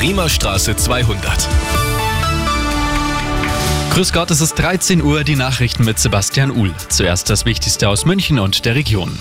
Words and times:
Riemerstraße 0.00 0.76
200. 0.76 1.46
Grüß 3.90 4.14
Gott, 4.14 4.30
es 4.30 4.40
ist 4.40 4.54
13 4.54 5.02
Uhr, 5.02 5.24
die 5.24 5.36
Nachrichten 5.36 5.84
mit 5.84 5.98
Sebastian 5.98 6.50
Uhl. 6.52 6.74
Zuerst 6.88 7.28
das 7.28 7.44
Wichtigste 7.44 7.86
aus 7.86 8.06
München 8.06 8.38
und 8.38 8.64
der 8.64 8.76
Region. 8.76 9.18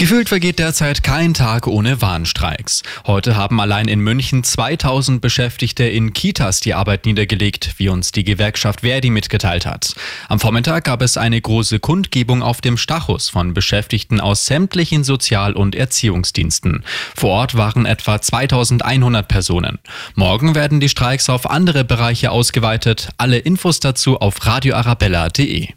Gefühlt 0.00 0.30
vergeht 0.30 0.58
derzeit 0.58 1.02
kein 1.02 1.34
Tag 1.34 1.66
ohne 1.66 2.00
Warnstreiks. 2.00 2.82
Heute 3.06 3.36
haben 3.36 3.60
allein 3.60 3.86
in 3.86 4.00
München 4.00 4.42
2000 4.42 5.20
Beschäftigte 5.20 5.84
in 5.84 6.14
Kitas 6.14 6.60
die 6.60 6.72
Arbeit 6.72 7.04
niedergelegt, 7.04 7.74
wie 7.76 7.90
uns 7.90 8.10
die 8.10 8.24
Gewerkschaft 8.24 8.80
Verdi 8.80 9.10
mitgeteilt 9.10 9.66
hat. 9.66 9.94
Am 10.30 10.40
Vormittag 10.40 10.84
gab 10.84 11.02
es 11.02 11.18
eine 11.18 11.38
große 11.38 11.80
Kundgebung 11.80 12.42
auf 12.42 12.62
dem 12.62 12.78
Stachus 12.78 13.28
von 13.28 13.52
Beschäftigten 13.52 14.20
aus 14.20 14.46
sämtlichen 14.46 15.04
Sozial- 15.04 15.52
und 15.52 15.74
Erziehungsdiensten. 15.74 16.82
Vor 17.14 17.32
Ort 17.32 17.58
waren 17.58 17.84
etwa 17.84 18.22
2100 18.22 19.28
Personen. 19.28 19.80
Morgen 20.14 20.54
werden 20.54 20.80
die 20.80 20.88
Streiks 20.88 21.28
auf 21.28 21.50
andere 21.50 21.84
Bereiche 21.84 22.30
ausgeweitet. 22.30 23.10
Alle 23.18 23.36
Infos 23.36 23.80
dazu 23.80 24.18
auf 24.18 24.46
radioarabella.de. 24.46 25.74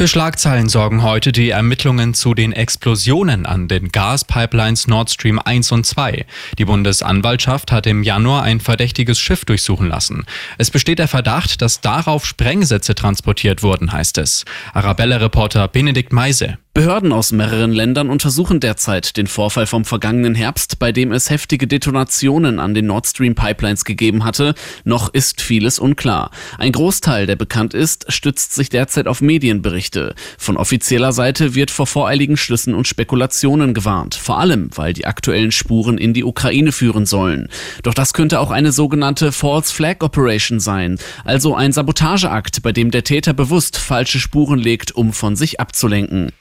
Für 0.00 0.08
Schlagzeilen 0.08 0.70
sorgen 0.70 1.02
heute 1.02 1.30
die 1.30 1.50
Ermittlungen 1.50 2.14
zu 2.14 2.32
den 2.32 2.54
Explosionen 2.54 3.44
an 3.44 3.68
den 3.68 3.90
Gaspipelines 3.90 4.86
Nord 4.86 5.10
Stream 5.10 5.38
1 5.38 5.72
und 5.72 5.84
2. 5.84 6.24
Die 6.56 6.64
Bundesanwaltschaft 6.64 7.70
hat 7.70 7.86
im 7.86 8.02
Januar 8.02 8.42
ein 8.42 8.60
verdächtiges 8.60 9.20
Schiff 9.20 9.44
durchsuchen 9.44 9.88
lassen. 9.88 10.24
Es 10.56 10.70
besteht 10.70 11.00
der 11.00 11.06
Verdacht, 11.06 11.60
dass 11.60 11.82
darauf 11.82 12.24
Sprengsätze 12.24 12.94
transportiert 12.94 13.62
wurden, 13.62 13.92
heißt 13.92 14.16
es. 14.16 14.46
Arabella-Reporter 14.72 15.68
Benedikt 15.68 16.14
Meise. 16.14 16.56
Behörden 16.80 17.12
aus 17.12 17.30
mehreren 17.30 17.72
Ländern 17.72 18.08
untersuchen 18.08 18.58
derzeit 18.58 19.18
den 19.18 19.26
Vorfall 19.26 19.66
vom 19.66 19.84
vergangenen 19.84 20.34
Herbst, 20.34 20.78
bei 20.78 20.92
dem 20.92 21.12
es 21.12 21.28
heftige 21.28 21.66
Detonationen 21.66 22.58
an 22.58 22.72
den 22.72 22.86
Nord 22.86 23.06
Stream 23.06 23.34
Pipelines 23.34 23.84
gegeben 23.84 24.24
hatte. 24.24 24.54
Noch 24.84 25.12
ist 25.12 25.42
vieles 25.42 25.78
unklar. 25.78 26.30
Ein 26.56 26.72
Großteil, 26.72 27.26
der 27.26 27.36
bekannt 27.36 27.74
ist, 27.74 28.10
stützt 28.10 28.54
sich 28.54 28.70
derzeit 28.70 29.08
auf 29.08 29.20
Medienberichte. 29.20 30.14
Von 30.38 30.56
offizieller 30.56 31.12
Seite 31.12 31.54
wird 31.54 31.70
vor 31.70 31.86
voreiligen 31.86 32.38
Schlüssen 32.38 32.72
und 32.72 32.88
Spekulationen 32.88 33.74
gewarnt, 33.74 34.14
vor 34.14 34.38
allem, 34.40 34.70
weil 34.74 34.94
die 34.94 35.04
aktuellen 35.04 35.52
Spuren 35.52 35.98
in 35.98 36.14
die 36.14 36.24
Ukraine 36.24 36.72
führen 36.72 37.04
sollen. 37.04 37.50
Doch 37.82 37.92
das 37.92 38.14
könnte 38.14 38.40
auch 38.40 38.50
eine 38.50 38.72
sogenannte 38.72 39.32
False 39.32 39.70
Flag 39.70 39.96
Operation 40.00 40.60
sein, 40.60 40.98
also 41.26 41.54
ein 41.54 41.72
Sabotageakt, 41.72 42.62
bei 42.62 42.72
dem 42.72 42.90
der 42.90 43.04
Täter 43.04 43.34
bewusst 43.34 43.76
falsche 43.76 44.18
Spuren 44.18 44.58
legt, 44.58 44.92
um 44.92 45.12
von 45.12 45.36
sich 45.36 45.60
abzulenken. 45.60 46.32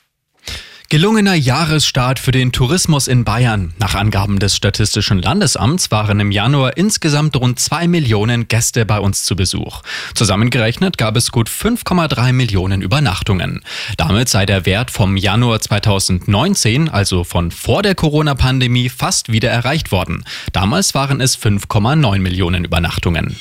Gelungener 0.92 1.36
Jahresstart 1.36 2.18
für 2.18 2.32
den 2.32 2.52
Tourismus 2.52 3.08
in 3.08 3.24
Bayern. 3.24 3.76
Nach 3.78 3.94
Angaben 3.94 4.40
des 4.40 4.56
Statistischen 4.56 5.22
Landesamts 5.22 5.92
waren 5.92 6.20
im 6.20 6.32
Januar 6.32 6.78
insgesamt 6.78 7.36
rund 7.36 7.60
zwei 7.60 7.88
Millionen 7.88 8.48
Gäste 8.48 8.88
bei 8.88 9.00
uns 9.00 9.24
zu 9.24 9.36
Besuch. 9.36 9.84
Zusammengerechnet 10.16 10.98
gab 10.98 11.16
es 11.16 11.30
gut 11.30 11.48
5,3 11.48 12.34
Millionen 12.34 12.82
Übernachtungen. 12.82 13.62
Damit 13.98 14.30
sei 14.30 14.48
der 14.48 14.66
Wert 14.66 14.90
vom 14.90 15.16
Januar 15.16 15.62
2019, 15.62 16.90
also 16.90 17.24
von 17.24 17.52
vor 17.52 17.84
der 17.84 17.94
Corona-Pandemie, 17.94 18.90
fast 18.90 19.32
wieder 19.32 19.52
erreicht 19.52 19.92
worden. 19.92 20.26
Damals 20.54 20.96
waren 20.96 21.22
es 21.22 21.38
5,9 21.38 22.18
Millionen 22.18 22.66
Übernachtungen. 22.66 23.36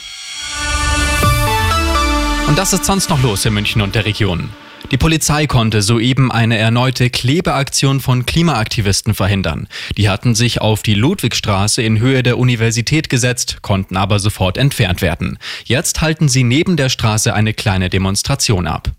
Und 2.46 2.58
das 2.58 2.74
ist 2.74 2.84
sonst 2.84 3.08
noch 3.08 3.22
los 3.22 3.46
in 3.46 3.54
München 3.54 3.80
und 3.80 3.94
der 3.94 4.04
Region. 4.04 4.50
Die 4.90 4.96
Polizei 4.96 5.46
konnte 5.46 5.82
soeben 5.82 6.32
eine 6.32 6.56
erneute 6.56 7.10
Klebeaktion 7.10 8.00
von 8.00 8.24
Klimaaktivisten 8.24 9.14
verhindern. 9.14 9.68
Die 9.96 10.08
hatten 10.08 10.34
sich 10.34 10.60
auf 10.60 10.82
die 10.82 10.94
Ludwigstraße 10.94 11.82
in 11.82 12.00
Höhe 12.00 12.22
der 12.22 12.38
Universität 12.38 13.10
gesetzt, 13.10 13.58
konnten 13.60 13.96
aber 13.96 14.18
sofort 14.18 14.56
entfernt 14.56 15.02
werden. 15.02 15.38
Jetzt 15.64 16.00
halten 16.00 16.28
sie 16.28 16.42
neben 16.42 16.76
der 16.76 16.88
Straße 16.88 17.34
eine 17.34 17.52
kleine 17.52 17.90
Demonstration 17.90 18.66
ab. 18.66 18.90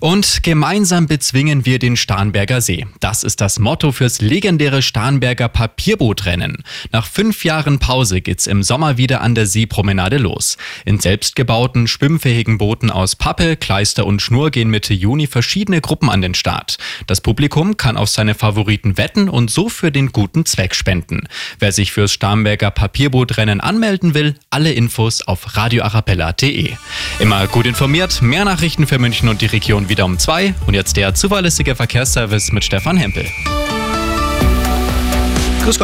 Und 0.00 0.42
gemeinsam 0.42 1.06
bezwingen 1.06 1.64
wir 1.64 1.78
den 1.78 1.96
Starnberger 1.96 2.60
See. 2.60 2.86
Das 3.00 3.22
ist 3.22 3.40
das 3.40 3.58
Motto 3.58 3.92
fürs 3.92 4.20
legendäre 4.20 4.82
Starnberger 4.82 5.48
Papierbootrennen. 5.48 6.62
Nach 6.92 7.06
fünf 7.06 7.44
Jahren 7.44 7.78
Pause 7.78 8.20
geht's 8.20 8.46
im 8.46 8.62
Sommer 8.62 8.98
wieder 8.98 9.20
an 9.20 9.34
der 9.34 9.46
Seepromenade 9.46 10.18
los. 10.18 10.56
In 10.84 10.98
selbstgebauten, 11.00 11.86
schwimmfähigen 11.86 12.58
Booten 12.58 12.90
aus 12.90 13.16
Pappe, 13.16 13.56
Kleister 13.56 14.06
und 14.06 14.20
Schnur 14.20 14.50
gehen 14.50 14.68
Mitte 14.68 14.92
Juni 14.94 15.26
verschiedene 15.26 15.80
Gruppen 15.80 16.10
an 16.10 16.20
den 16.20 16.34
Start. 16.34 16.76
Das 17.06 17.20
Publikum 17.20 17.76
kann 17.76 17.96
auf 17.96 18.08
seine 18.08 18.34
Favoriten 18.34 18.98
wetten 18.98 19.28
und 19.28 19.50
so 19.50 19.68
für 19.68 19.92
den 19.92 20.12
guten 20.12 20.44
Zweck 20.44 20.74
spenden. 20.74 21.28
Wer 21.58 21.72
sich 21.72 21.92
fürs 21.92 22.12
Starnberger 22.12 22.70
Papierbootrennen 22.70 23.60
anmelden 23.60 24.14
will, 24.14 24.34
alle 24.50 24.72
Infos 24.72 25.22
auf 25.22 25.56
radioarabella.de. 25.56 26.72
Immer 27.20 27.46
gut 27.46 27.66
informiert, 27.66 28.20
mehr 28.20 28.44
Nachrichten 28.44 28.86
für 28.86 28.98
München 28.98 29.28
und 29.28 29.40
die 29.44 29.56
Region 29.56 29.88
wieder 29.90 30.06
um 30.06 30.18
zwei. 30.18 30.54
Und 30.66 30.74
jetzt 30.74 30.96
der 30.96 31.14
zuverlässige 31.14 31.74
Verkehrsservice 31.74 32.52
mit 32.52 32.64
Stefan 32.64 32.96
Hempel. 32.96 33.26